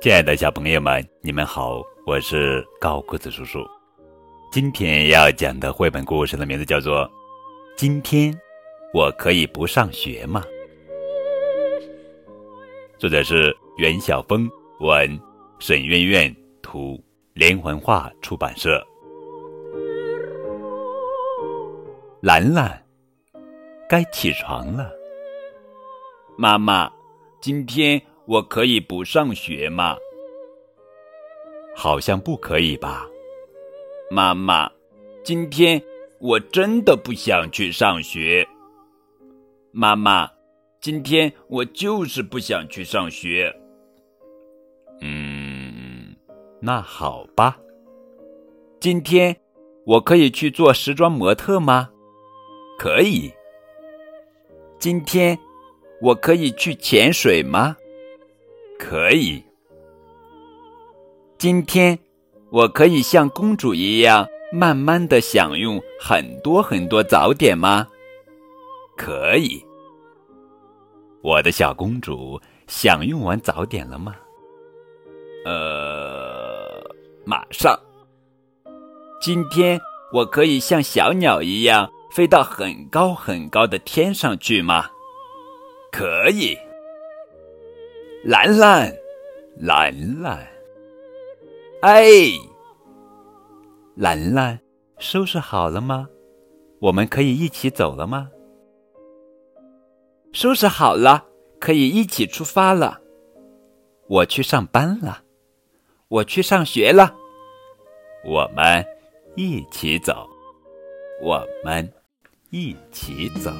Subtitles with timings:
[0.00, 3.58] 亲爱的小朋友们，你们好，我是高个子叔叔。
[4.50, 7.06] 今天要讲的绘本故事的名字叫做
[7.76, 8.34] 《今天
[8.94, 10.42] 我可以不上学吗》，
[12.98, 14.48] 作者是袁晓峰，
[14.78, 15.20] 文
[15.58, 16.98] 沈渊渊，图
[17.34, 18.82] 连环画出版社。
[22.22, 22.82] 兰兰，
[23.86, 24.99] 该起床了。
[26.40, 26.90] 妈妈，
[27.38, 28.00] 今天。
[28.26, 29.96] 我可以不上学吗？
[31.74, 33.06] 好像不可以吧。
[34.08, 34.70] 妈妈，
[35.24, 35.82] 今天
[36.20, 38.46] 我真的不想去上学。
[39.72, 40.30] 妈妈，
[40.80, 43.54] 今天我就是不想去上学。
[45.02, 46.14] 嗯，
[46.60, 47.58] 那好吧。
[48.78, 49.36] 今天
[49.84, 51.90] 我可以去做时装模特吗？
[52.78, 53.32] 可以。
[54.78, 55.36] 今天
[56.00, 57.76] 我可以去潜水吗？
[58.78, 59.44] 可以。
[61.36, 61.98] 今天
[62.50, 67.86] 我可以像公主一样慢慢的享用很多很多早点吗？
[68.96, 69.64] 可以。
[71.22, 74.14] 我的小公主享用完早点了吗？
[75.44, 76.82] 呃，
[77.24, 77.78] 马上。
[79.20, 79.78] 今天
[80.14, 84.88] 我可以像小鸟一样飞到很高很高的天上去吗？
[85.90, 86.58] 可以。
[88.24, 88.94] 兰兰，
[89.56, 90.46] 兰兰，
[91.82, 92.04] 哎，
[93.96, 94.60] 兰兰，
[94.98, 96.08] 收拾好了吗？
[96.80, 98.30] 我们可以一起走了吗？
[100.32, 101.26] 收拾好了，
[101.58, 103.00] 可以一起出发了。
[104.06, 105.22] 我去上班了，
[106.08, 107.16] 我去上学了。
[108.24, 108.84] 我们
[109.34, 110.28] 一起走，
[111.22, 111.90] 我们
[112.50, 113.50] 一起走。